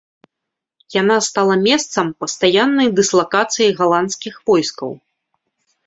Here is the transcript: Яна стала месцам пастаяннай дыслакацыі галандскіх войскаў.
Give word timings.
Яна 1.01 1.17
стала 1.27 1.53
месцам 1.67 2.05
пастаяннай 2.23 2.87
дыслакацыі 3.03 3.71
галандскіх 3.83 4.45
войскаў. 4.53 4.91